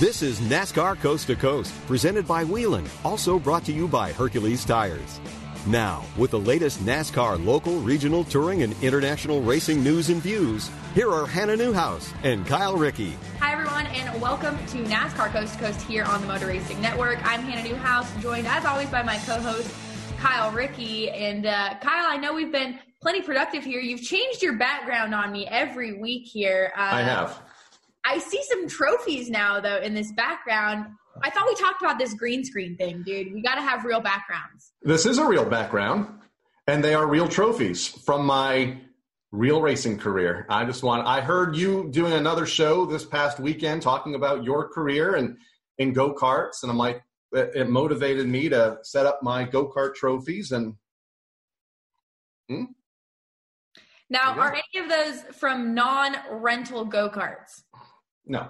[0.00, 4.64] This is NASCAR Coast to Coast, presented by Whelen, also brought to you by Hercules
[4.64, 5.20] Tires.
[5.66, 11.12] Now, with the latest NASCAR local, regional, touring, and international racing news and views, here
[11.12, 13.14] are Hannah Newhouse and Kyle Rickey.
[13.40, 17.18] Hi, everyone, and welcome to NASCAR Coast to Coast here on the Motor Racing Network.
[17.22, 19.70] I'm Hannah Newhouse, joined as always by my co host,
[20.16, 21.10] Kyle Rickey.
[21.10, 23.80] And uh, Kyle, I know we've been plenty productive here.
[23.80, 26.72] You've changed your background on me every week here.
[26.74, 27.38] Uh, I have.
[28.04, 30.86] I see some trophies now, though, in this background.
[31.22, 33.32] I thought we talked about this green screen thing, dude.
[33.32, 34.72] We got to have real backgrounds.
[34.82, 36.08] This is a real background,
[36.66, 38.78] and they are real trophies from my
[39.32, 40.46] real racing career.
[40.48, 44.68] I just want, I heard you doing another show this past weekend talking about your
[44.68, 45.36] career and
[45.78, 49.68] in go karts, and I'm like, it, it, motivated me to set up my go
[49.68, 50.74] kart trophies and.
[52.48, 52.64] Hmm?
[54.08, 57.62] Now, are any of those from non rental go karts?
[58.26, 58.48] No,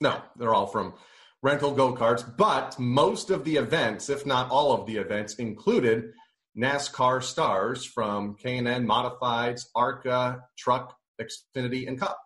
[0.00, 0.94] no, they're all from
[1.42, 2.24] rental go karts.
[2.36, 6.12] But most of the events, if not all of the events, included
[6.56, 12.18] NASCAR stars from K&N Modifieds, ARCA, Truck, Xfinity, and Cup.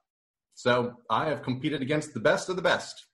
[0.55, 3.07] So I have competed against the best of the best.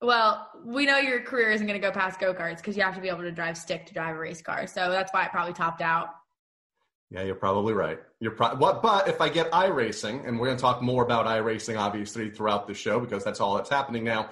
[0.00, 2.96] Well, we know your career isn't going to go past go karts because you have
[2.96, 4.66] to be able to drive stick to drive a race car.
[4.66, 6.08] So that's why it probably topped out.
[7.12, 7.98] Yeah, you're probably right.
[8.20, 11.26] You're pro- what, but if I get iRacing, and we're going to talk more about
[11.26, 14.30] iRacing obviously throughout the show because that's all that's happening now.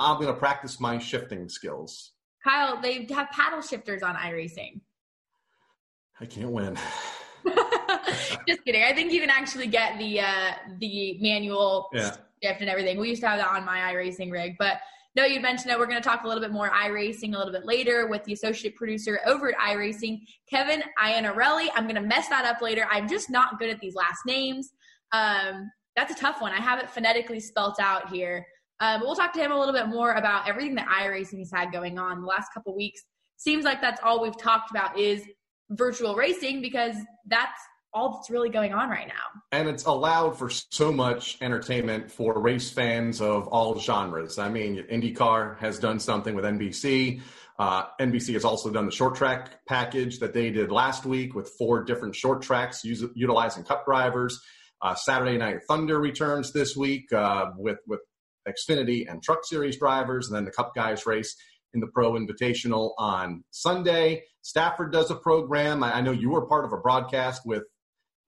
[0.00, 2.12] I'm going to practice my shifting skills.
[2.42, 4.80] Kyle, they have paddle shifters on iRacing.
[6.20, 6.76] I can't win.
[8.48, 8.82] Just kidding.
[8.82, 12.16] I think you can actually get the uh, the manual yeah.
[12.42, 12.98] shift and everything.
[12.98, 14.80] We used to have that on my iRacing rig, but
[15.16, 17.52] no, you'd mentioned that We're going to talk a little bit more iRacing a little
[17.52, 21.68] bit later with the associate producer over at iRacing, Kevin Iannarelli.
[21.74, 22.86] I'm going to mess that up later.
[22.90, 24.70] I'm just not good at these last names.
[25.12, 26.52] Um, that's a tough one.
[26.52, 28.46] I have it phonetically spelt out here.
[28.80, 31.72] Um, we'll talk to him a little bit more about everything that iRacing has had
[31.72, 33.02] going on the last couple weeks.
[33.36, 35.24] Seems like that's all we've talked about is
[35.70, 36.94] virtual racing because
[37.26, 37.60] that's
[37.92, 39.42] all that's really going on right now.
[39.52, 44.38] And it's allowed for so much entertainment for race fans of all genres.
[44.38, 47.22] I mean, IndyCar has done something with NBC.
[47.58, 51.48] Uh, NBC has also done the short track package that they did last week with
[51.58, 54.40] four different short tracks use, utilizing Cup drivers.
[54.80, 58.00] Uh, Saturday Night Thunder returns this week uh, with with
[58.48, 61.34] Xfinity and Truck Series drivers, and then the Cup guys race
[61.74, 64.22] in the Pro Invitational on Sunday.
[64.42, 65.82] Stafford does a program.
[65.82, 67.64] I, I know you were part of a broadcast with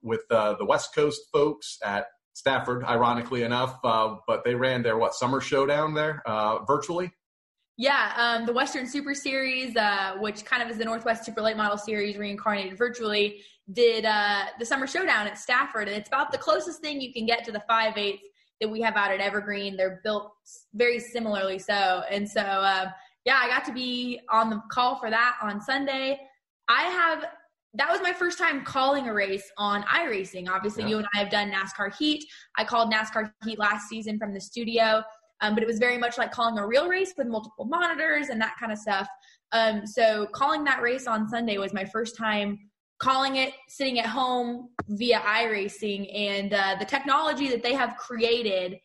[0.03, 4.97] with uh, the West Coast folks at Stafford, ironically enough, uh, but they ran their
[4.97, 7.13] what summer showdown there uh, virtually.
[7.77, 11.57] Yeah, um, the Western Super Series, uh, which kind of is the Northwest Super Late
[11.57, 16.39] Model Series reincarnated virtually, did uh, the summer showdown at Stafford, and it's about the
[16.39, 18.23] closest thing you can get to the five eighths
[18.61, 19.77] that we have out at Evergreen.
[19.77, 20.33] They're built
[20.75, 22.91] very similarly so, and so uh,
[23.25, 26.19] yeah, I got to be on the call for that on Sunday.
[26.69, 27.25] I have
[27.75, 30.49] that was my first time calling a race on iRacing.
[30.49, 30.89] Obviously, yeah.
[30.91, 32.25] you and I have done NASCAR Heat.
[32.57, 35.03] I called NASCAR Heat last season from the studio,
[35.41, 38.41] um, but it was very much like calling a real race with multiple monitors and
[38.41, 39.09] that kind of stuff.
[39.53, 42.59] Um, so, calling that race on Sunday was my first time
[43.01, 48.77] calling it sitting at home via iRacing and uh, the technology that they have created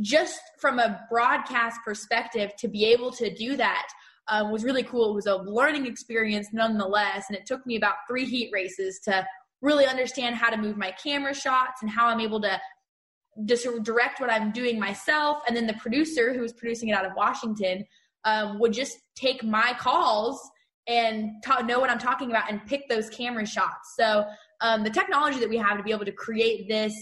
[0.00, 3.86] just from a broadcast perspective to be able to do that
[4.30, 5.10] um, was really cool.
[5.10, 9.26] It was a learning experience nonetheless, and it took me about three heat races to
[9.60, 12.60] really understand how to move my camera shots and how I'm able to
[13.44, 15.42] just direct what I'm doing myself.
[15.46, 17.84] And then the producer, who was producing it out of Washington,
[18.24, 20.40] um, would just take my calls
[20.86, 23.94] and ta- know what I'm talking about and pick those camera shots.
[23.96, 24.24] So
[24.60, 26.94] um, the technology that we have to be able to create this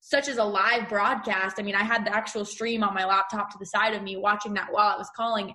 [0.00, 1.56] such as a live broadcast.
[1.58, 4.16] I mean, I had the actual stream on my laptop to the side of me
[4.16, 5.52] watching that while I was calling.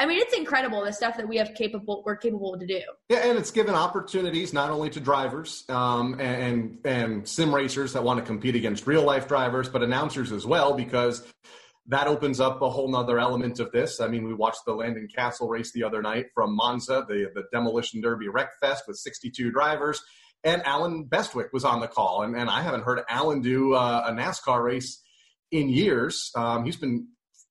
[0.00, 2.80] I mean, it's incredible the stuff that we have capable we're capable to do.
[3.08, 8.04] Yeah, and it's given opportunities not only to drivers um, and and sim racers that
[8.04, 11.26] want to compete against real life drivers, but announcers as well, because
[11.86, 14.00] that opens up a whole nother element of this.
[14.00, 17.44] I mean, we watched the Landon Cassill race the other night from Monza, the the
[17.50, 20.00] Demolition Derby Wreck Fest with 62 drivers.
[20.44, 22.22] and Allen Bestwick was on the call.
[22.22, 25.02] And, and I haven't heard Alan do uh, a NASCAR race
[25.50, 26.30] in years.
[26.36, 27.08] Um, he's been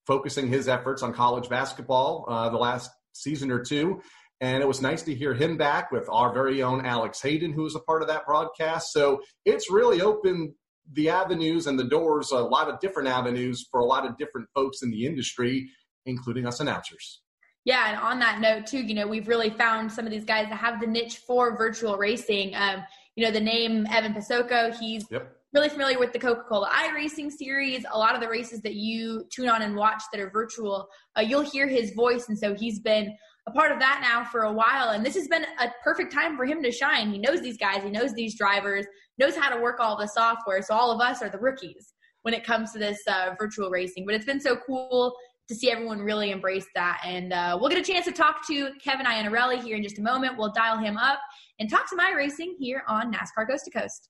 [0.08, 4.02] focusing his efforts on college basketball uh, the last season or two.
[4.40, 7.64] And it was nice to hear him back with our very own Alex Hayden, who
[7.64, 8.94] was a part of that broadcast.
[8.94, 10.54] So it's really opened
[10.94, 14.48] the avenues and the doors, a lot of different avenues for a lot of different
[14.56, 15.70] folks in the industry,
[16.06, 17.22] including us announcers.
[17.66, 20.48] Yeah, and on that note too, you know, we've really found some of these guys
[20.50, 22.56] that have the niche for virtual racing.
[22.56, 22.84] Um,
[23.16, 25.37] you know, the name Evan Posocco, he's yep.
[25.54, 27.86] Really familiar with the Coca-Cola iRacing series.
[27.92, 31.22] A lot of the races that you tune on and watch that are virtual, uh,
[31.22, 33.16] you'll hear his voice, and so he's been
[33.48, 34.90] a part of that now for a while.
[34.90, 37.12] And this has been a perfect time for him to shine.
[37.12, 38.86] He knows these guys, he knows these drivers,
[39.18, 40.62] knows how to work all the software.
[40.62, 44.06] So all of us are the rookies when it comes to this uh, virtual racing.
[44.06, 45.16] But it's been so cool
[45.48, 47.00] to see everyone really embrace that.
[47.06, 50.02] And uh, we'll get a chance to talk to Kevin Iannarelli here in just a
[50.02, 50.38] moment.
[50.38, 51.20] We'll dial him up
[51.60, 54.10] and talk some racing here on NASCAR Coast to Coast.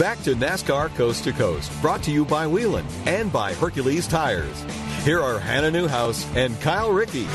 [0.00, 4.64] Back to NASCAR Coast to Coast, brought to you by Whelen and by Hercules Tires.
[5.04, 7.26] Here are Hannah Newhouse and Kyle Rickey.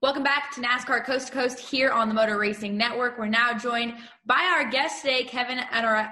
[0.00, 3.18] Welcome back to NASCAR Coast to Coast here on the Motor Racing Network.
[3.18, 3.92] We're now joined
[4.24, 6.10] by our guest today, Kevin Anara.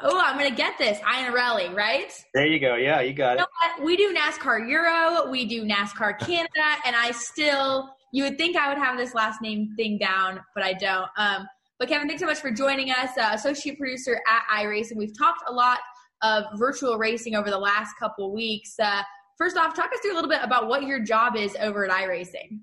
[0.00, 0.98] Oh, I'm going to get this.
[1.00, 2.12] Iannarelli, right?
[2.34, 2.76] There you go.
[2.76, 3.84] Yeah, you got you it.
[3.84, 8.68] We do NASCAR Euro, we do NASCAR Canada, and I still, you would think I
[8.68, 11.10] would have this last name thing down, but I don't.
[11.16, 11.48] Um,
[11.78, 14.96] but Kevin, thanks so much for joining us, uh, associate producer at iRacing.
[14.96, 15.78] We've talked a lot
[16.22, 18.74] of virtual racing over the last couple weeks.
[18.82, 19.02] Uh,
[19.36, 21.90] first off, talk us through a little bit about what your job is over at
[21.90, 22.58] iRacing.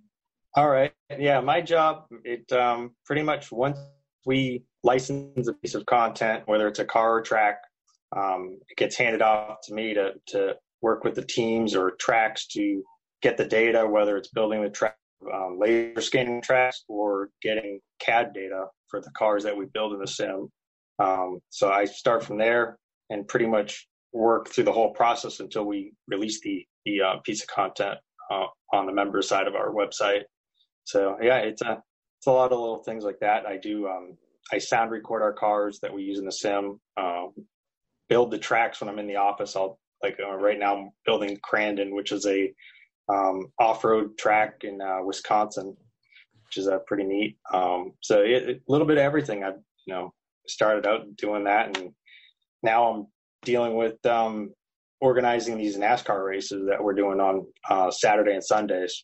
[0.56, 0.92] All right.
[1.18, 3.78] Yeah, my job, it um, pretty much once
[4.26, 7.60] we license a piece of content, whether it's a car or track,
[8.16, 12.48] um, it gets handed off to me to, to work with the teams or tracks
[12.48, 12.84] to
[13.22, 14.98] get the data, whether it's building the track,
[15.34, 20.00] um, laser scanning tracks, or getting CAD data for the cars that we build in
[20.00, 20.50] the sim.
[21.00, 22.78] Um, so I start from there
[23.10, 27.42] and pretty much work through the whole process until we release the the uh, piece
[27.42, 27.98] of content
[28.32, 30.22] uh, on the member side of our website.
[30.86, 31.82] So yeah, it's a
[32.20, 33.46] it's a lot of little things like that.
[33.46, 34.18] I do um,
[34.54, 36.80] I sound record our cars that we use in the sim.
[36.98, 37.34] Um,
[38.08, 39.56] build the tracks when I'm in the office.
[39.56, 42.54] I'll like uh, right now I'm building Crandon, which is a
[43.12, 45.76] um, off-road track in uh, Wisconsin
[46.56, 47.38] which is uh, pretty neat.
[47.54, 49.44] Um, so a little bit of everything.
[49.44, 49.50] I
[49.86, 50.14] you know
[50.48, 51.92] started out doing that, and
[52.64, 53.08] now I'm
[53.44, 54.54] dealing with um,
[55.02, 59.04] organizing these NASCAR races that we're doing on uh, Saturday and Sundays.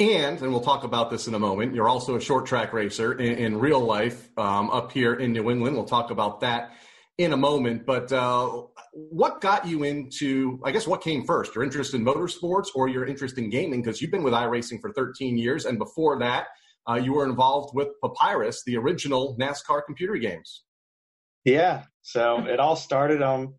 [0.00, 3.14] And, and we'll talk about this in a moment, you're also a short track racer
[3.14, 5.74] in, in real life um, up here in New England.
[5.74, 6.70] We'll talk about that
[7.18, 7.84] in a moment.
[7.84, 11.54] But uh, what got you into, I guess, what came first?
[11.54, 13.82] Your interest in motorsports or your interest in gaming?
[13.82, 15.66] Because you've been with iRacing for 13 years.
[15.66, 16.46] And before that,
[16.88, 20.62] uh, you were involved with Papyrus, the original NASCAR computer games.
[21.44, 21.82] Yeah.
[22.02, 23.54] So it all started, um,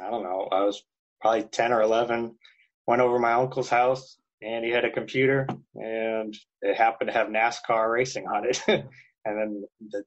[0.00, 0.82] I don't know, I was
[1.20, 2.34] probably 10 or 11,
[2.86, 7.28] went over my uncle's house and he had a computer and it happened to have
[7.28, 8.62] NASCAR racing on it.
[8.68, 8.86] and
[9.24, 10.04] then the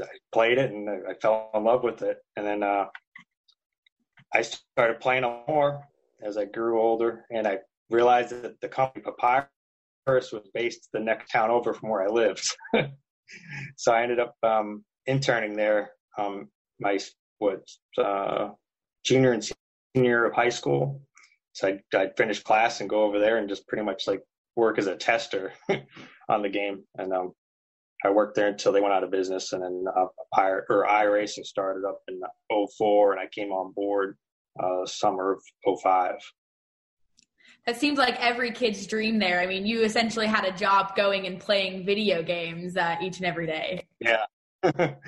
[0.00, 2.18] I played it and I fell in love with it.
[2.36, 2.86] And then uh,
[4.34, 5.82] I started playing more
[6.22, 11.30] as I grew older, and I realized that the company Papyrus was based the next
[11.30, 12.46] town over from where I lived.
[13.76, 16.98] so I ended up um, interning there um, my
[17.38, 17.62] what
[17.98, 18.50] uh,
[19.04, 19.50] junior and
[19.94, 21.02] senior of high school.
[21.52, 24.22] So I'd, I'd, finish class and go over there and just pretty much like
[24.56, 25.52] work as a tester
[26.28, 26.84] on the game.
[26.96, 27.32] And um,
[28.04, 31.44] I worked there until they went out of business, and then uh, Pirate or iRacing
[31.44, 32.20] started up in
[32.78, 34.16] 04, and I came on board
[34.62, 36.14] uh, summer of 05.
[37.66, 39.40] That seems like every kid's dream there.
[39.40, 43.26] I mean, you essentially had a job going and playing video games uh, each and
[43.26, 43.86] every day.
[44.00, 44.24] Yeah.
[44.62, 44.98] yeah,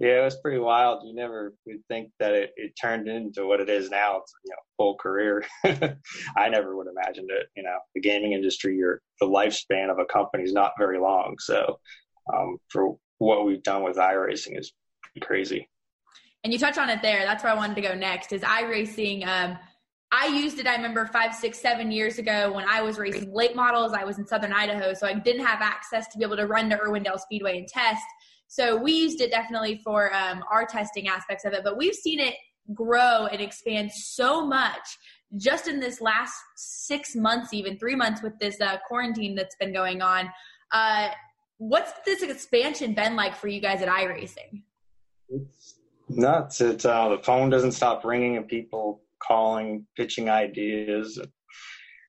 [0.00, 1.06] it was pretty wild.
[1.06, 4.16] You never would think that it, it turned into what it is now.
[4.18, 5.44] It's you know full career.
[6.36, 7.48] I never would have imagined it.
[7.54, 11.36] You know, the gaming industry, your the lifespan of a company is not very long.
[11.40, 11.78] So
[12.32, 14.72] um, for what we've done with iRacing is
[15.20, 15.68] crazy.
[16.44, 17.24] And you touch on it there.
[17.24, 18.32] That's where I wanted to go next.
[18.32, 19.26] Is iRacing.
[19.26, 19.58] Um,
[20.10, 20.66] I used it.
[20.66, 23.92] I remember five, six, seven years ago when I was racing late models.
[23.92, 26.68] I was in Southern Idaho, so I didn't have access to be able to run
[26.70, 28.02] to Irwindale Speedway and test.
[28.48, 31.62] So we used it definitely for um, our testing aspects of it.
[31.64, 32.34] But we've seen it
[32.74, 34.98] grow and expand so much
[35.36, 39.72] just in this last six months, even three months with this uh, quarantine that's been
[39.72, 40.28] going on.
[40.72, 41.08] Uh,
[41.68, 44.62] what's this expansion been like for you guys at iRacing?
[45.28, 45.76] It's
[46.08, 46.60] nuts.
[46.60, 51.20] It's uh, the phone doesn't stop ringing and people calling, pitching ideas,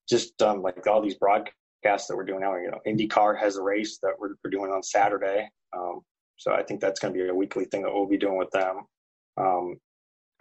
[0.10, 2.55] just um, like all these broadcasts that we're doing now.
[2.55, 6.01] You know, IndyCar has a race that we're, we're doing on Saturday, um,
[6.36, 8.50] so I think that's going to be a weekly thing that we'll be doing with
[8.51, 8.81] them.
[9.38, 9.75] Um,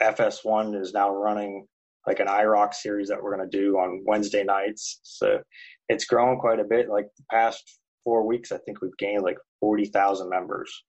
[0.00, 1.66] FS1 is now running
[2.06, 5.00] like an IROC series that we're going to do on Wednesday nights.
[5.02, 5.40] So
[5.88, 6.88] it's grown quite a bit.
[6.88, 10.82] Like the past four weeks, I think we've gained like 40,000 members.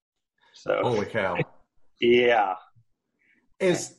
[0.54, 1.38] So holy cow.
[2.00, 2.56] Yeah.
[3.62, 3.96] Is,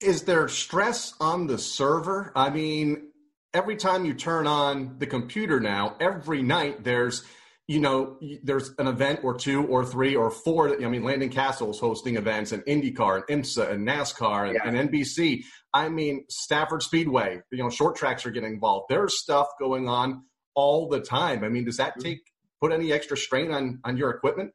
[0.00, 2.32] is there stress on the server?
[2.34, 3.10] I mean,
[3.52, 7.22] every time you turn on the computer now, every night there's,
[7.66, 10.82] you know, there's an event or two or three or four.
[10.82, 14.68] I mean, Landon Cassill's hosting events and IndyCar and IMSA and NASCAR and, yeah.
[14.68, 15.44] and NBC.
[15.72, 18.86] I mean, Stafford Speedway, you know, short tracks are getting involved.
[18.88, 21.44] There's stuff going on all the time.
[21.44, 22.08] I mean, does that mm-hmm.
[22.08, 22.20] take
[22.64, 24.50] put any extra strain on on your equipment?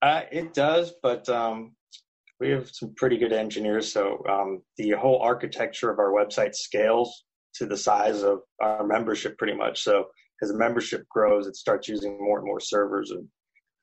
[0.00, 1.74] Uh, it does, but um,
[2.38, 3.92] we have some pretty good engineers.
[3.92, 7.24] So um, the whole architecture of our website scales
[7.54, 9.82] to the size of our membership, pretty much.
[9.82, 10.04] So
[10.40, 13.26] as the membership grows, it starts using more and more servers, and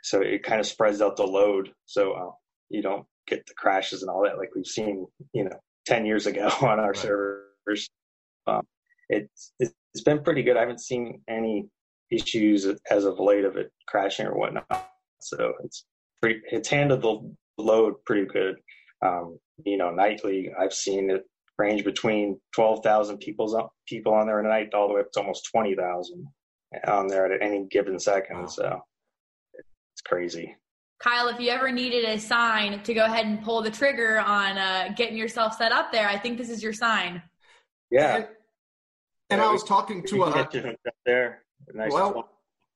[0.04, 1.74] so it kind of spreads out the load.
[1.86, 2.32] So uh,
[2.70, 6.28] you don't get the crashes and all that like we've seen, you know, ten years
[6.28, 6.98] ago on our right.
[6.98, 7.90] servers.
[8.48, 8.62] Um,
[9.10, 10.56] it's it's been pretty good.
[10.56, 11.68] I haven't seen any
[12.12, 14.90] issues as of late of it crashing or whatnot.
[15.22, 15.86] So it's
[16.22, 18.56] pretty, it's handled the load pretty good.
[19.06, 21.24] Um, you know, nightly, I've seen it
[21.58, 23.56] range between 12,000 people's
[23.88, 26.28] people on there a night all the way up to almost 20,000
[26.88, 28.42] on there at any given second.
[28.42, 28.48] Wow.
[28.48, 28.82] So
[29.54, 30.56] it's crazy.
[31.00, 34.58] Kyle, if you ever needed a sign to go ahead and pull the trigger on
[34.58, 37.22] uh, getting yourself set up there, I think this is your sign.
[37.92, 38.16] Yeah.
[38.16, 38.28] And,
[39.30, 40.50] and yeah, I was talking to a
[41.06, 41.45] there.
[41.74, 42.30] Nice well,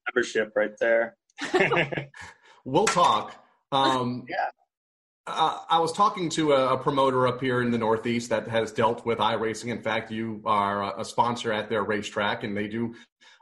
[0.07, 1.17] membership right there.
[2.65, 3.35] we'll talk.
[3.71, 4.35] Um, yeah.
[5.27, 8.71] Uh, I was talking to a, a, promoter up here in the Northeast that has
[8.71, 9.67] dealt with iRacing.
[9.67, 12.95] In fact, you are a sponsor at their racetrack, and they do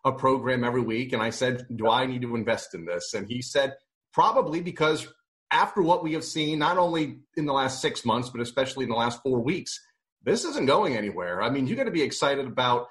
[0.03, 1.13] a program every week.
[1.13, 3.13] And I said, Do I need to invest in this?
[3.13, 3.75] And he said,
[4.11, 5.07] Probably because
[5.51, 8.89] after what we have seen, not only in the last six months, but especially in
[8.89, 9.79] the last four weeks,
[10.23, 11.41] this isn't going anywhere.
[11.41, 12.87] I mean, you got to be excited about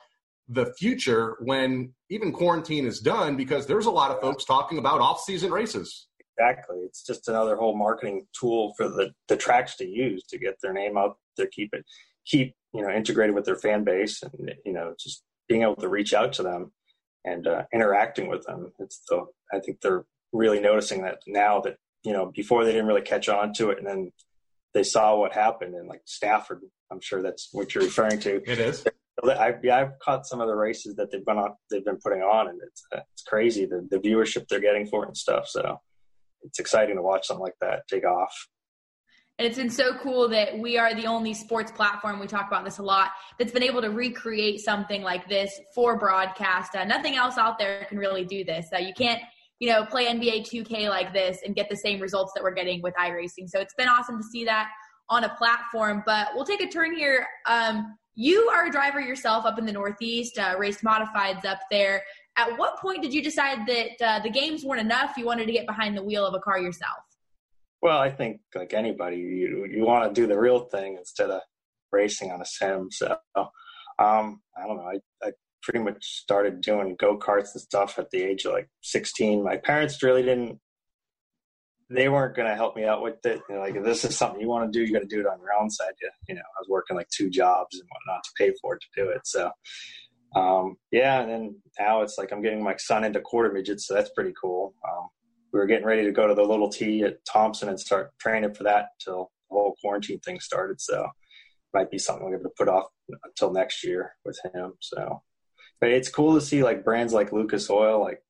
[0.49, 5.01] the future when even quarantine is done because there's a lot of folks talking about
[5.01, 6.07] off-season races.
[6.39, 6.79] Exactly.
[6.81, 10.73] It's just another whole marketing tool for the, the tracks to use to get their
[10.73, 11.85] name out to keep it
[12.27, 15.89] keep you know integrated with their fan base and you know just being able to
[15.89, 16.73] reach out to them
[17.25, 18.73] and uh, interacting with them.
[18.79, 22.87] It's the I think they're really noticing that now that you know before they didn't
[22.87, 24.13] really catch on to it and then
[24.75, 26.61] they saw what happened in like Stafford.
[26.91, 28.43] I'm sure that's what you're referring to.
[28.51, 28.85] It is.
[29.25, 32.21] I, yeah, I've caught some of the races that they've been on, they've been putting
[32.21, 35.49] on, and it's uh, it's crazy the the viewership they're getting for it and stuff.
[35.49, 35.81] So
[36.43, 38.33] it's exciting to watch something like that take off.
[39.39, 42.65] And it's been so cool that we are the only sports platform, we talk about
[42.65, 46.75] this a lot, that's been able to recreate something like this for broadcast.
[46.75, 48.67] Uh, nothing else out there can really do this.
[48.75, 49.21] Uh, you can't,
[49.59, 52.81] you know, play NBA 2K like this and get the same results that we're getting
[52.81, 53.47] with iRacing.
[53.49, 54.69] So it's been awesome to see that
[55.11, 56.03] on a platform.
[56.07, 57.27] But we'll take a turn here.
[57.47, 62.03] Um, you are a driver yourself up in the Northeast, uh, modifieds up there.
[62.37, 65.17] At what point did you decide that uh, the games weren't enough?
[65.17, 66.97] You wanted to get behind the wheel of a car yourself?
[67.83, 71.43] Well, I think like anybody, you you want to do the real thing instead of
[71.93, 72.89] racing on a sim.
[72.91, 74.91] So um, I don't know.
[74.93, 75.33] I, I
[75.63, 79.43] pretty much started doing go karts and stuff at the age of like 16.
[79.43, 80.59] My parents really didn't.
[81.89, 83.41] They weren't going to help me out with it.
[83.49, 85.21] You know, like, if this is something you want to do, you got to do
[85.21, 85.93] it on your own side.
[86.03, 88.81] You you know, I was working like two jobs and whatnot to pay for it
[88.81, 89.21] to do it.
[89.25, 89.51] So,
[90.35, 93.95] um, yeah, and then now it's like I'm getting my son into quarter midgets, so
[93.95, 94.75] that's pretty cool.
[94.89, 95.09] Um,
[95.53, 98.55] we were getting ready to go to the little T at Thompson and start training
[98.55, 100.81] for that until the whole quarantine thing started.
[100.81, 101.07] So,
[101.73, 102.87] might be something we're going to put off
[103.25, 104.73] until next year with him.
[104.81, 105.23] So,
[105.81, 108.23] but it's cool to see like brands like Lucas Oil, like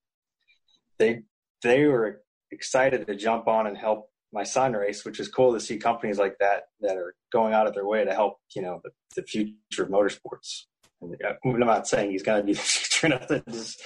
[0.99, 1.23] they
[1.63, 2.23] they were
[2.57, 6.19] excited to jump on and help my son race, which is cool to see companies
[6.19, 9.23] like that that are going out of their way to help you know the, the
[9.23, 10.63] future of motorsports.
[11.01, 13.09] And uh, I'm not saying he's going to be the future.
[13.09, 13.43] Nothing.
[13.51, 13.81] Just,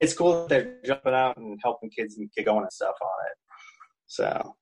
[0.00, 3.26] it's cool that they're jumping out and helping kids and get going and stuff on
[3.30, 3.36] it.
[4.06, 4.56] So,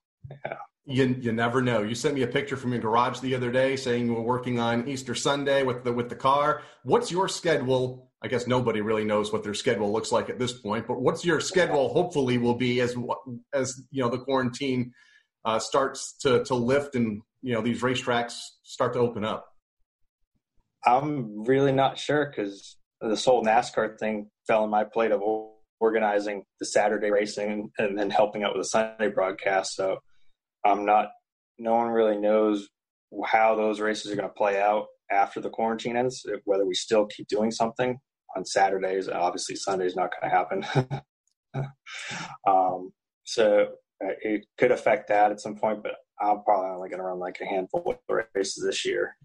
[0.45, 0.57] yeah.
[0.91, 1.83] You, you never know.
[1.83, 4.59] You sent me a picture from your garage the other day saying you were working
[4.59, 6.63] on Easter Sunday with the with the car.
[6.83, 8.08] What's your schedule?
[8.23, 10.87] I guess nobody really knows what their schedule looks like at this point.
[10.89, 11.89] But what's your schedule?
[11.91, 12.97] Hopefully, will be as
[13.55, 14.93] as you know the quarantine
[15.45, 18.35] uh, starts to to lift and you know these racetracks
[18.65, 19.47] start to open up.
[20.85, 25.23] I'm really not sure because this whole NASCAR thing fell in my plate of
[25.81, 29.75] organizing the Saturday racing and then helping out with the Sunday broadcast.
[29.77, 29.99] So
[30.65, 31.11] I'm not.
[31.61, 32.69] No one really knows
[33.25, 36.25] how those races are going to play out after the quarantine ends.
[36.45, 37.99] Whether we still keep doing something
[38.37, 40.93] on Saturdays, obviously Sunday's not going to happen.
[42.49, 42.91] um,
[43.25, 43.69] so
[44.05, 47.19] uh, it could affect that at some point, but I'm probably only going to run
[47.19, 49.17] like a handful of races this year.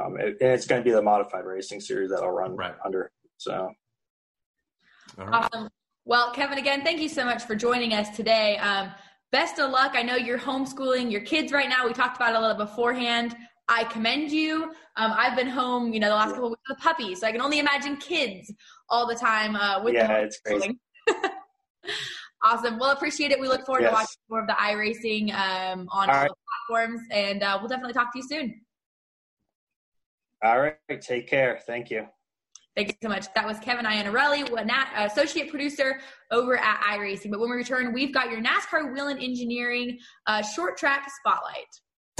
[0.00, 2.74] Um, it, and it's going to be the modified racing series that I'll run right.
[2.84, 3.12] under.
[3.36, 3.70] So,
[5.18, 5.68] awesome.
[6.04, 8.58] Well, Kevin, again, thank you so much for joining us today.
[8.58, 8.90] Um,
[9.32, 9.92] best of luck.
[9.94, 11.86] I know you're homeschooling your kids right now.
[11.86, 13.36] We talked about it a little beforehand.
[13.68, 14.64] I commend you.
[14.96, 17.26] Um, I've been home, you know, the last couple of weeks with a puppy, so
[17.26, 18.52] I can only imagine kids
[18.88, 20.78] all the time uh, with yeah, it's crazy.
[22.42, 22.78] awesome.
[22.78, 23.40] Well, appreciate it.
[23.40, 23.90] We look forward yes.
[23.90, 26.30] to watching more of the iRacing um, on all, all right.
[26.68, 28.60] platforms, and uh, we'll definitely talk to you soon.
[30.42, 30.76] All right.
[31.00, 31.60] Take care.
[31.66, 32.06] Thank you.
[32.76, 33.32] Thank you so much.
[33.34, 34.50] That was Kevin Iannarelli,
[34.96, 36.00] associate producer
[36.32, 37.30] over at iRacing.
[37.30, 41.68] But when we return, we've got your NASCAR Whelen Engineering uh, short track spotlight.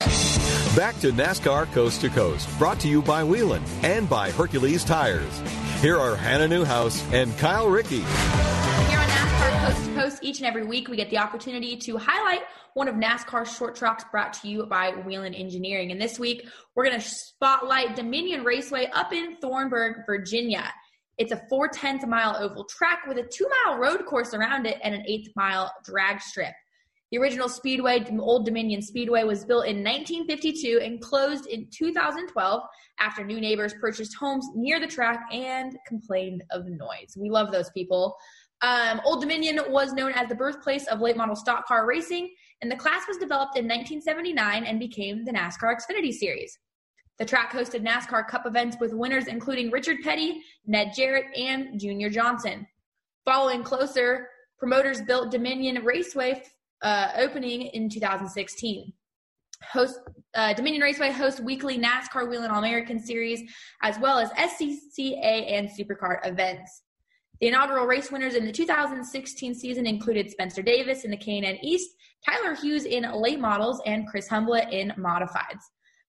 [0.00, 5.40] Back to NASCAR Coast to Coast, brought to you by Whelen and by Hercules Tires.
[5.80, 8.00] Here are Hannah Newhouse and Kyle Rickey.
[8.00, 11.96] Here on NASCAR Coast to Coast, each and every week, we get the opportunity to
[11.96, 12.42] highlight
[12.74, 15.92] one of NASCAR's short tracks brought to you by Whelen Engineering.
[15.92, 20.72] And this week, we're going to spotlight Dominion Raceway up in Thornburg, Virginia.
[21.18, 24.78] It's a four tenths mile oval track with a two mile road course around it
[24.82, 26.54] and an eighth mile drag strip.
[27.14, 32.62] The original Speedway, Old Dominion Speedway, was built in 1952 and closed in 2012
[32.98, 37.16] after new neighbors purchased homes near the track and complained of noise.
[37.16, 38.16] We love those people.
[38.62, 42.68] Um, Old Dominion was known as the birthplace of late model stock car racing, and
[42.68, 46.58] the class was developed in 1979 and became the NASCAR Xfinity Series.
[47.20, 52.10] The track hosted NASCAR Cup events with winners including Richard Petty, Ned Jarrett, and Junior
[52.10, 52.66] Johnson.
[53.24, 56.42] Following closer, promoters built Dominion Raceway
[56.82, 58.92] uh, opening in 2016.
[59.72, 59.98] Host
[60.34, 63.40] uh, Dominion Raceway hosts weekly NASCAR Whelen All American Series,
[63.82, 66.82] as well as SCCA and Supercar events.
[67.40, 71.90] The inaugural race winners in the 2016 season included Spencer Davis in the K&N East,
[72.24, 75.62] Tyler Hughes in late models, and Chris Humblett in modifieds.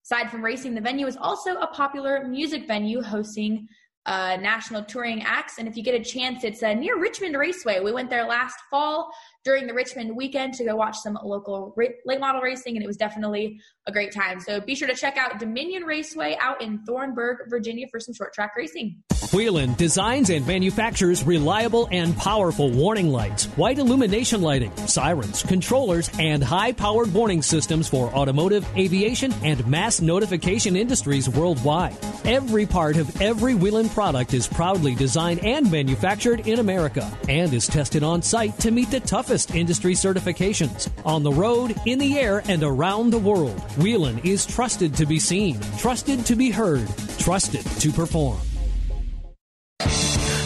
[0.04, 3.66] Aside from racing, the venue is also a popular music venue hosting
[4.06, 5.58] uh, national touring acts.
[5.58, 7.80] And if you get a chance, it's uh, near Richmond Raceway.
[7.80, 9.12] We went there last fall
[9.44, 12.96] during the Richmond weekend to go watch some local late model racing, and it was
[12.96, 14.40] definitely a great time.
[14.40, 18.32] So be sure to check out Dominion Raceway out in Thornburg, Virginia for some short
[18.32, 19.02] track racing.
[19.32, 26.42] Whelen designs and manufactures reliable and powerful warning lights, white illumination lighting, sirens, controllers, and
[26.42, 31.96] high powered warning systems for automotive, aviation, and mass notification industries worldwide.
[32.24, 37.68] Every part of every Whelen product is proudly designed and manufactured in America and is
[37.68, 42.42] tested on site to meet the toughest industry certifications on the road, in the air,
[42.48, 43.58] and around the world.
[43.78, 48.40] Whelen is trusted to be seen, trusted to be heard, trusted to perform.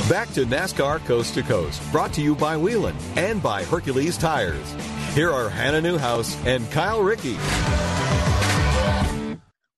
[0.08, 4.74] Back to NASCAR Coast to Coast, brought to you by Whelen and by Hercules Tires.
[5.14, 7.36] Here are Hannah Newhouse and Kyle Rickey.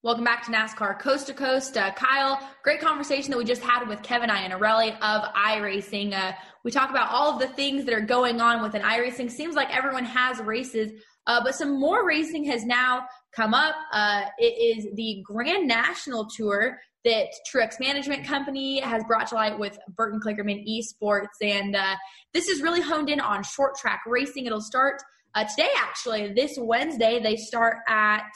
[0.03, 1.77] Welcome back to NASCAR Coast to Coast.
[1.77, 6.15] Uh, Kyle, great conversation that we just had with Kevin Iannarelli of iRacing.
[6.15, 6.33] Uh,
[6.65, 9.31] we talk about all of the things that are going on with an iRacing.
[9.31, 10.91] Seems like everyone has races,
[11.27, 13.75] uh, but some more racing has now come up.
[13.93, 19.59] Uh, it is the Grand National Tour that Truex Management Company has brought to light
[19.59, 21.27] with Burton Kligerman Esports.
[21.43, 21.97] And uh,
[22.33, 24.47] this is really honed in on short track racing.
[24.47, 25.03] It'll start
[25.35, 26.33] uh, today, actually.
[26.33, 28.25] This Wednesday, they start at–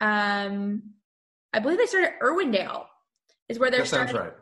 [0.00, 0.82] um,
[1.52, 2.86] I believe they started Irwindale,
[3.48, 4.16] is where they're that starting.
[4.16, 4.32] right.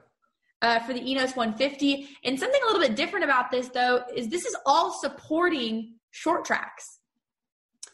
[0.63, 2.09] Uh, for the Enos 150.
[2.25, 6.45] And something a little bit different about this, though, is this is all supporting short
[6.45, 7.01] tracks.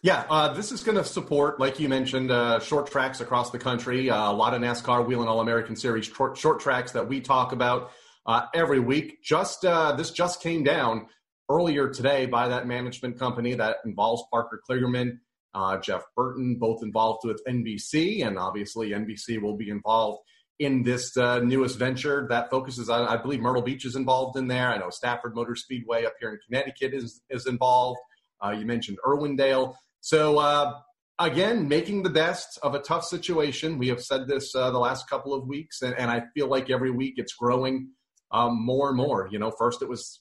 [0.03, 3.59] Yeah, uh, this is going to support, like you mentioned, uh, short tracks across the
[3.59, 4.09] country.
[4.09, 7.53] Uh, a lot of NASCAR Whelen All American Series short, short, tracks that we talk
[7.53, 7.91] about
[8.27, 9.23] uh, every week.
[9.25, 11.07] Just uh, this just came down
[11.51, 15.19] earlier today by that management company that involves Parker Kligerman
[15.55, 20.21] uh, Jeff Burton, both involved with NBC, and obviously NBC will be involved
[20.59, 24.49] in this uh, newest venture that focuses on, I believe Myrtle Beach is involved in
[24.49, 24.69] there.
[24.69, 28.01] I know Stafford Motor Speedway up here in Connecticut is, is involved.
[28.45, 29.75] Uh, you mentioned Irwindale.
[30.01, 30.73] So, uh,
[31.19, 33.79] again, making the best of a tough situation.
[33.79, 36.71] We have said this uh, the last couple of weeks, and, and, I feel like
[36.71, 37.91] every week it's growing
[38.31, 39.29] um, more and more.
[39.31, 40.21] You know, first it was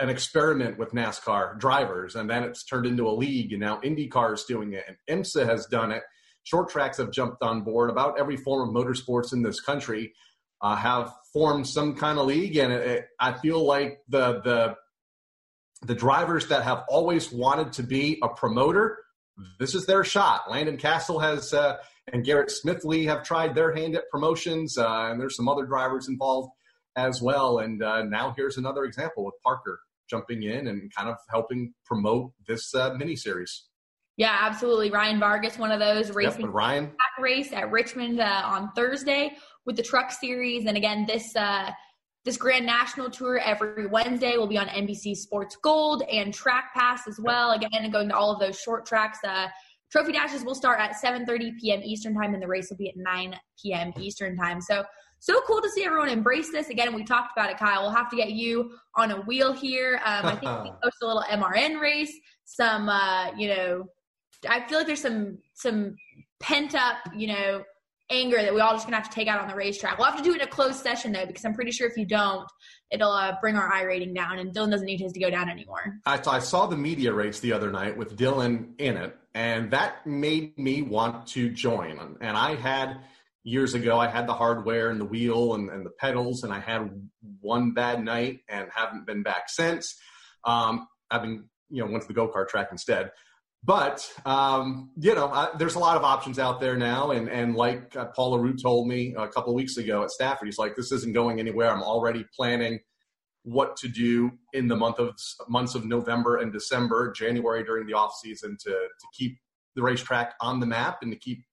[0.00, 4.34] an experiment with NASCAR drivers, and then it's turned into a league, and now IndyCar
[4.34, 6.02] is doing it, and IMSA has done it.
[6.42, 7.90] Short tracks have jumped on board.
[7.90, 10.12] About every form of motorsports in this country
[10.60, 14.76] uh, have formed some kind of league, and it, it, I feel like the the
[15.86, 18.98] the drivers that have always wanted to be a promoter,
[19.58, 20.50] this is their shot.
[20.50, 21.76] Landon Cassill has uh,
[22.12, 26.08] and Garrett Smithley have tried their hand at promotions, uh, and there's some other drivers
[26.08, 26.50] involved
[26.96, 27.58] as well.
[27.58, 32.32] And uh, now here's another example with Parker jumping in and kind of helping promote
[32.46, 33.64] this uh, mini series.
[34.16, 34.90] Yeah, absolutely.
[34.90, 39.32] Ryan Vargas, one of those racing yep, Ryan race at Richmond uh, on Thursday
[39.66, 41.70] with the Truck Series, and again this uh,
[42.24, 47.08] this Grand National Tour every Wednesday will be on NBC Sports Gold and Track Pass
[47.08, 47.52] as well.
[47.52, 49.18] Again, going to all of those short tracks.
[49.26, 49.48] Uh,
[49.90, 51.80] trophy dashes will start at 7:30 p.m.
[51.82, 53.92] Eastern time, and the race will be at 9 p.m.
[53.98, 54.60] Eastern time.
[54.60, 54.84] So
[55.24, 56.68] so cool to see everyone embrace this.
[56.68, 57.80] Again, we talked about it, Kyle.
[57.80, 59.98] We'll have to get you on a wheel here.
[60.04, 62.12] Um, I think we post a little MRN race.
[62.44, 63.86] Some, uh, you know,
[64.46, 65.96] I feel like there's some some
[66.40, 67.64] pent up, you know,
[68.10, 69.96] anger that we all just gonna have to take out on the racetrack.
[69.96, 71.96] We'll have to do it in a closed session though, because I'm pretty sure if
[71.96, 72.46] you don't,
[72.90, 76.00] it'll uh, bring our iRating down, and Dylan doesn't need his to go down anymore.
[76.04, 80.06] I, I saw the media race the other night with Dylan in it, and that
[80.06, 82.18] made me want to join.
[82.20, 83.00] And I had
[83.44, 86.58] years ago i had the hardware and the wheel and, and the pedals and i
[86.58, 86.90] had
[87.40, 89.96] one bad night and haven't been back since.
[90.44, 93.10] Um, i've been you know went to the go-kart track instead.
[93.62, 97.54] But um, you know I, there's a lot of options out there now and and
[97.54, 100.92] like uh, paul Arute told me a couple weeks ago at stafford he's like this
[100.92, 101.70] isn't going anywhere.
[101.70, 102.80] I'm already planning
[103.42, 105.14] what to do in the month of
[105.48, 109.36] months of november and december january during the off season to to keep
[109.76, 111.44] the racetrack on the map and to keep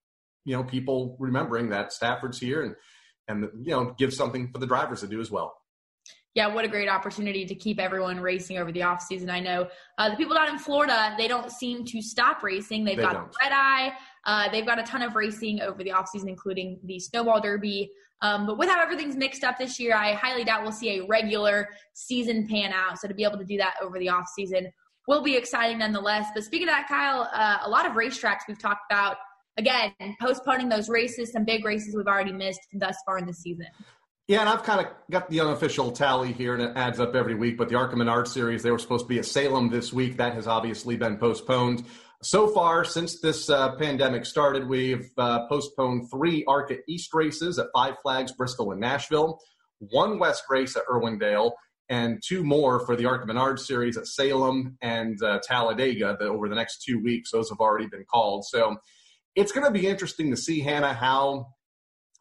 [0.45, 2.75] you know people remembering that Stafford's here and
[3.27, 5.54] and you know give something for the drivers to do as well.
[6.34, 9.30] Yeah, what a great opportunity to keep everyone racing over the off season.
[9.30, 12.86] I know uh, the people down in Florida they don't seem to stop racing.
[12.86, 13.36] They've they got don't.
[13.41, 13.91] red eye.
[14.25, 17.91] Uh, they've got a ton of racing over the off season, including the snowball derby.
[18.21, 21.06] Um, but with how everything's mixed up this year, I highly doubt we'll see a
[21.06, 22.99] regular season pan out.
[22.99, 24.71] So to be able to do that over the off season
[25.08, 26.27] will be exciting nonetheless.
[26.34, 29.17] But speaking of that, Kyle, uh, a lot of racetracks we've talked about
[29.58, 33.68] again, postponing those races, some big races we've already missed thus far in the season.
[34.28, 37.36] Yeah, and I've kind of got the unofficial tally here, and it adds up every
[37.36, 37.58] week.
[37.58, 40.18] But the ARCA Menard Series, they were supposed to be at Salem this week.
[40.18, 41.84] That has obviously been postponed.
[42.24, 47.68] So far, since this uh, pandemic started, we've uh, postponed three ARCA East races at
[47.74, 49.40] Five Flags, Bristol, and Nashville,
[49.80, 51.52] one West race at Irwindale,
[51.90, 56.48] and two more for the ARCA Menard series at Salem and uh, Talladega that over
[56.48, 57.32] the next two weeks.
[57.32, 58.46] Those have already been called.
[58.46, 58.78] So
[59.36, 61.48] it's going to be interesting to see, Hannah, how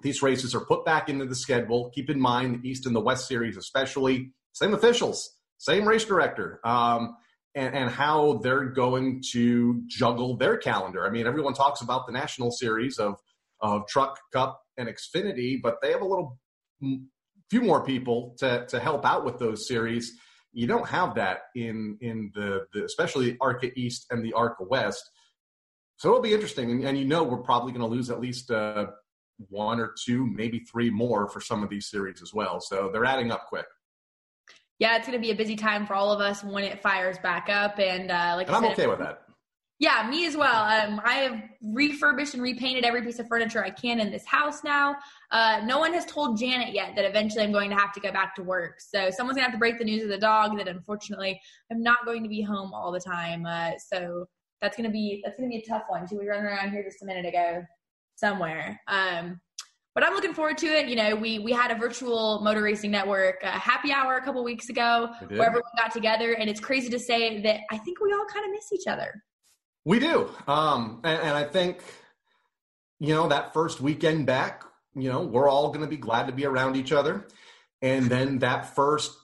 [0.02, 1.90] these races are put back into the schedule.
[1.94, 6.60] Keep in mind the East and the West series, especially, same officials, same race director.
[6.64, 7.16] Um,
[7.54, 11.04] and, and, how they're going to juggle their calendar.
[11.04, 13.16] I mean, everyone talks about the national series of
[13.60, 16.38] of Truck Cup and Xfinity, but they have a little
[17.50, 20.12] few more people to to help out with those series.
[20.52, 25.10] You don't have that in in the, the especially ARCA East and the ARCA West.
[26.00, 28.50] So it'll be interesting, and, and you know we're probably going to lose at least
[28.50, 28.86] uh,
[29.48, 32.58] one or two, maybe three more for some of these series as well.
[32.60, 33.66] So they're adding up quick
[34.80, 37.18] yeah, it's going to be a busy time for all of us when it fires
[37.18, 37.78] back up.
[37.78, 39.22] And uh, like and I'm said, okay with that.
[39.78, 40.64] Yeah, me as well.
[40.64, 44.64] Um, I have refurbished and repainted every piece of furniture I can in this house
[44.64, 44.96] now.
[45.30, 48.10] Uh, no one has told Janet yet that eventually I'm going to have to go
[48.10, 48.80] back to work.
[48.80, 52.04] So someone's gonna have to break the news of the dog that unfortunately I'm not
[52.04, 53.46] going to be home all the time.
[53.46, 54.26] Uh, so
[54.60, 56.06] that's gonna be that's gonna be a tough one.
[56.08, 57.64] She was running around here just a minute ago
[58.16, 58.80] somewhere.
[58.86, 59.40] Um,
[59.94, 60.88] but I'm looking forward to it.
[60.88, 64.44] You know, we we had a virtual motor racing network uh, happy hour a couple
[64.44, 68.12] weeks ago where everyone got together, and it's crazy to say that I think we
[68.12, 69.22] all kind of miss each other.
[69.84, 71.82] We do, um, and, and I think
[73.00, 74.62] you know that first weekend back,
[74.94, 77.26] you know, we're all going to be glad to be around each other,
[77.82, 79.16] and then that first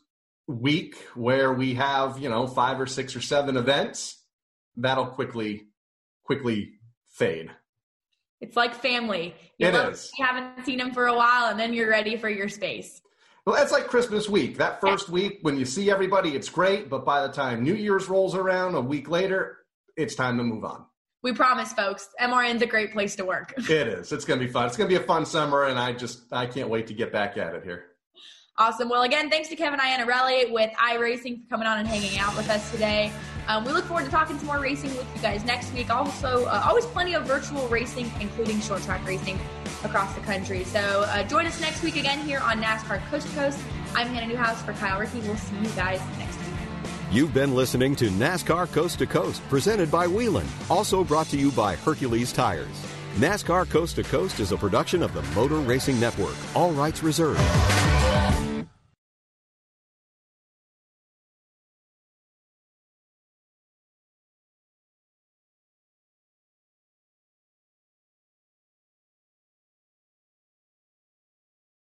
[0.49, 4.17] week where we have you know five or six or seven events,
[4.77, 5.67] that'll quickly
[6.25, 6.73] quickly
[7.09, 7.51] fade.
[8.41, 9.35] It's like family.
[9.59, 10.11] You it is.
[10.19, 13.01] You haven't seen them for a while, and then you're ready for your space.
[13.47, 14.59] Well, that's like Christmas week.
[14.59, 16.91] That first week, when you see everybody, it's great.
[16.91, 19.59] But by the time New Year's rolls around a week later,
[19.97, 20.85] it's time to move on.
[21.23, 22.09] We promise, folks.
[22.21, 23.55] MRN's a great place to work.
[23.59, 24.13] it is.
[24.13, 24.67] It's going to be fun.
[24.67, 27.13] It's going to be a fun summer, and I just I can't wait to get
[27.13, 27.87] back at it here.
[28.59, 28.89] Awesome.
[28.89, 32.49] Well, again, thanks to Kevin Iannarelli with iRacing for coming on and hanging out with
[32.51, 33.13] us today.
[33.49, 35.91] Um, we look forward to talking some more racing with you guys next week.
[35.91, 39.39] Also, uh, always plenty of virtual racing, including short track racing
[39.85, 40.65] across the country.
[40.65, 43.59] So uh, join us next week again here on NASCAR Coast to Coast.
[43.95, 45.21] I'm Hannah Newhouse for Kyle Rickey.
[45.21, 46.47] We'll see you guys next week.
[47.13, 51.53] You've been listening to NASCAR Coast to Coast, presented by Whelen, also brought to you
[51.53, 52.85] by Hercules Tires.
[53.15, 57.41] NASCAR Coast to Coast is a production of the Motor Racing Network, all rights reserved.